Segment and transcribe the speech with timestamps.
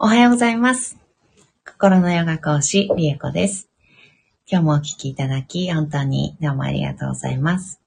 [0.00, 0.96] おはようございます。
[1.66, 3.68] 心のヨガ講師、リエコです。
[4.46, 7.80] 今日もお聞きいただき、本当にどうもありがとうございます。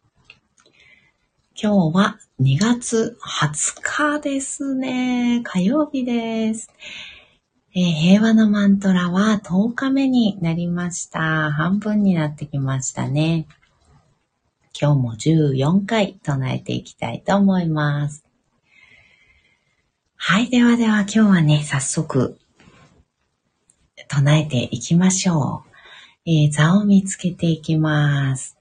[1.56, 5.40] 今日は2月20日ですね。
[5.46, 6.70] 火曜日です。
[7.74, 11.50] えー平和のマントラは10日目になりました。
[11.54, 13.48] 半分になってきましたね。
[14.78, 18.26] 今日も14回唱えていきたいと思います。
[20.24, 20.52] はい。
[20.52, 22.38] ではでは今日はね、早速、
[24.08, 26.30] 唱えていきましょう。
[26.30, 28.56] えー座を見つけていきます。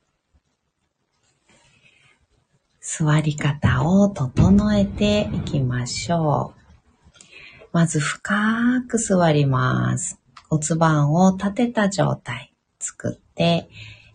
[2.81, 7.69] 座り方を整えていきましょう。
[7.73, 10.19] まず深く座ります。
[10.49, 13.69] 骨盤を立てた状態作って、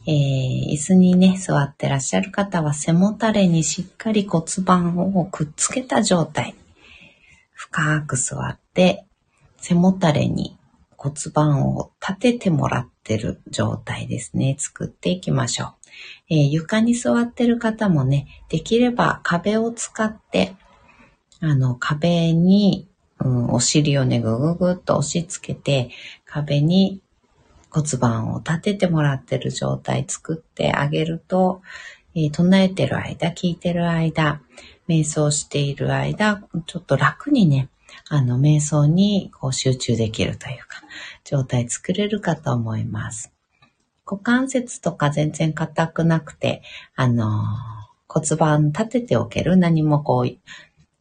[0.07, 6.55] えー椅子にね、座ってらっしゃる方は背もたれにしっかり骨盤をくっつけた状態。
[7.71, 9.05] 深く座って、
[9.57, 10.57] 背もたれに
[10.97, 14.55] 骨盤を立ててもらってる状態ですね。
[14.59, 15.73] 作っていきましょう。
[16.29, 20.55] えー床に座ってる方もね、できれば壁を使って、
[21.39, 22.87] あの、壁に、
[23.19, 25.89] うん、お尻をね、ぐぐぐっと押し付けて、
[26.25, 27.01] 壁に
[27.71, 31.61] 骨盤を立ててもらってる状態作ってあげると、
[32.15, 34.41] えー唱えてる間、聞いてる間、
[34.87, 37.67] 瞑想している間、ちょっと楽にね、
[38.07, 40.81] あの、瞑想にこう集中できるというか、
[41.25, 43.33] 状態作れるかと思います。
[44.09, 46.61] 股関節とか全然硬くなくて、
[46.95, 47.43] あの、
[48.07, 50.37] 骨盤立てておける何もこう、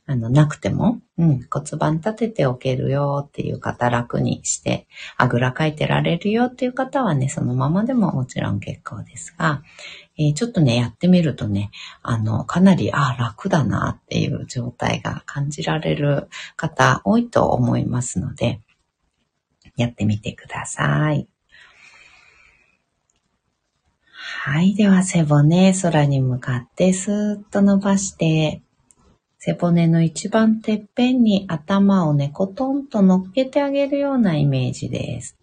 [0.07, 9.63] あの、なくても、うん、骨盤立てておけるよっていう方楽にして、あぐらかいてられるよっていう方はね、そのままでももちろん結構ですが、
[10.17, 11.71] えーちょっとね、やってみるとね、
[12.03, 18.61] あの、かなり、あ楽だなっていう状態が感じられる方多いと思いますので、
[19.77, 21.29] やってみてください。
[24.13, 24.75] はい。
[24.75, 28.63] では、背骨、空に向かってスーッと伸ばして、
[29.39, 35.37] 背骨の一番てっぺんに頭をね、コトンと乗っけてあげるようなイメージです。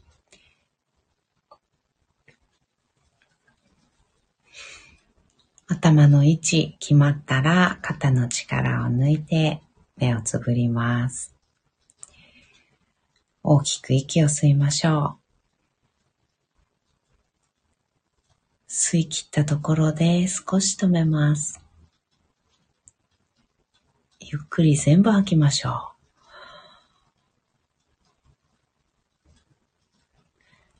[5.72, 9.62] 頭の位置決まったら肩の力を抜いて
[9.96, 11.34] 目をつぶります。
[13.42, 15.18] 大きく息を吸いましょ
[18.68, 18.70] う。
[18.70, 21.62] 吸い切ったところで少し止めます。
[24.20, 25.74] ゆっくり全部吐きましょう。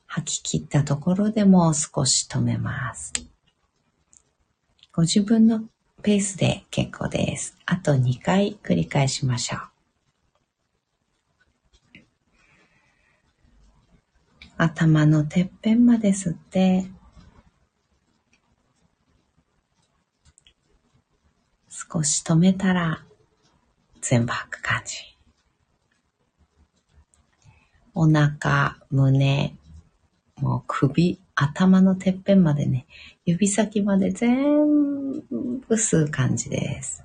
[0.04, 3.14] 吐き切ったところでも少し止めます。
[4.94, 5.64] ご自分の
[6.02, 7.56] ペースで結構です。
[7.64, 9.60] あと2回繰り返しましょう。
[14.58, 16.84] 頭のてっぺんまで吸って、
[21.70, 23.02] 少し止めたら
[24.02, 24.98] 全部吐く感じ。
[27.94, 29.56] お腹、胸、
[30.36, 32.86] もう首、頭のてっぺんまでね、
[33.24, 34.32] 指先まで全
[35.30, 37.04] 部吸う感じです。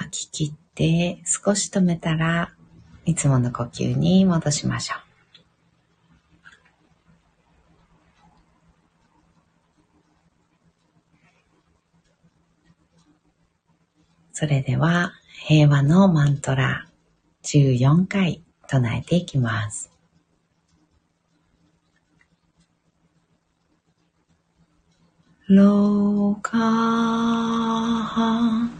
[0.00, 2.52] 吐き切って少し止めたら
[3.04, 4.98] いつもの呼吸に戻しましょう。
[14.32, 15.12] それでは
[15.46, 16.86] 平和のマントラ
[17.42, 19.90] 14回唱えていきます。
[25.46, 28.79] ローカー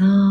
[0.00, 0.29] 내쉬면서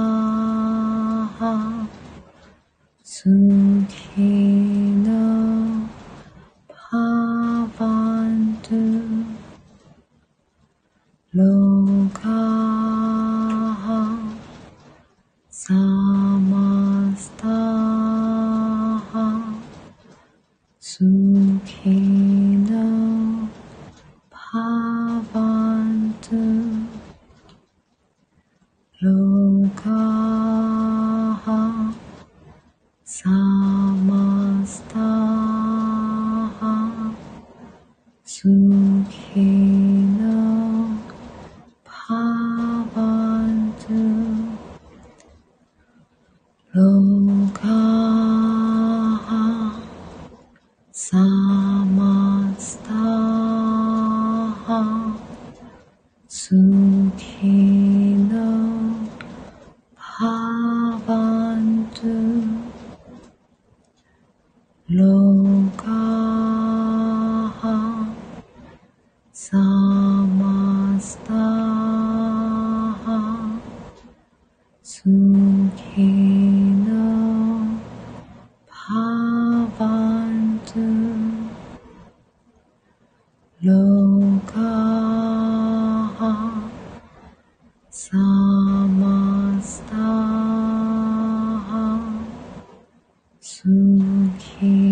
[93.64, 94.83] sunshine.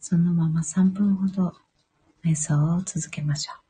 [0.00, 1.54] そのまま3分ほど
[2.24, 3.69] 瞑想を続けましょう。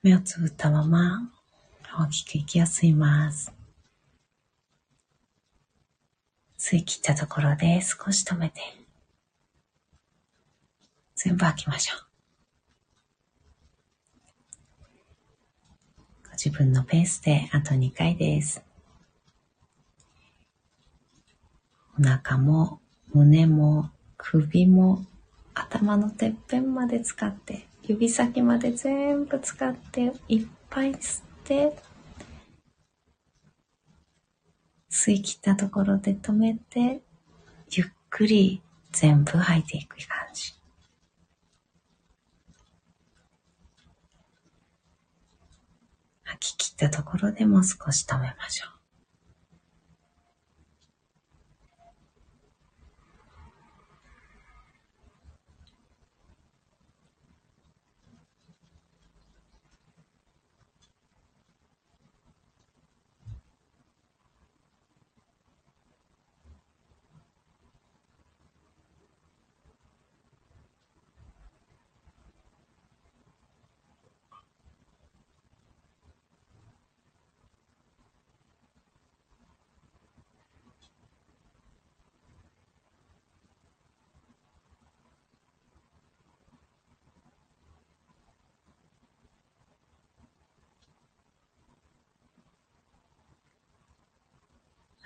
[0.00, 1.28] 目をつぶったまま
[1.98, 3.52] 大きく息を吸います。
[6.56, 8.60] 吸い切ったところで少し止めて、
[11.16, 12.00] 全部吐きましょう。
[16.26, 18.62] ご自分のペースであと2回です。
[21.98, 22.80] お腹も
[23.12, 25.04] 胸も首も
[25.54, 31.74] 頭のてっぺんまで使って指先まで全部使っていっぱい吸って
[34.90, 37.00] 吸い切ったところで止めて
[37.70, 38.60] ゆっくり
[38.92, 40.52] 全部吐いていく感じ。
[46.24, 48.77] 吐き切ったところでも少し止めましょう。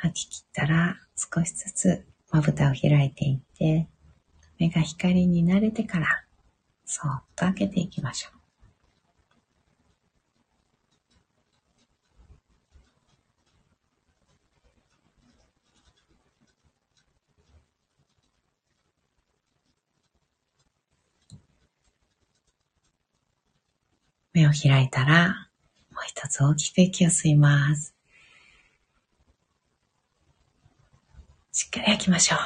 [0.03, 3.87] 吐き切ったら少しずつまぶたを開いていって、
[4.59, 6.25] 目が光に慣れてから、
[6.85, 8.43] そっと開けていきましょう。
[24.33, 25.49] 目を開いたら、
[25.93, 27.95] もう一つ大きく息を吸います。
[31.55, 32.39] しっかり吐きましょう。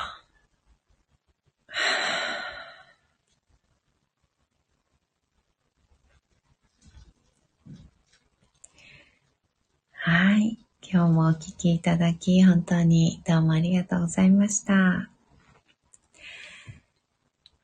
[9.92, 10.58] はい。
[10.82, 15.10] 今日もお聞きいただき、本当にどうもありがとうございました。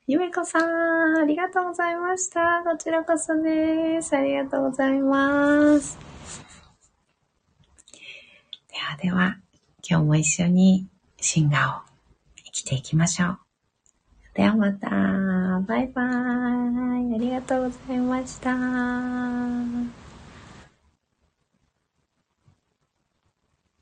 [0.07, 2.63] ゆめこさん、ありがとうございました。
[2.65, 4.13] こちらこそです。
[4.17, 5.97] ありがとうございます。
[8.69, 9.37] ではでは、
[9.87, 10.87] 今日も一緒に
[11.23, 11.81] シンガーを
[12.35, 13.39] 生きていきましょう。
[14.33, 14.89] ではまた。
[14.89, 17.15] バイバーイ。
[17.15, 20.02] ありがとうございました。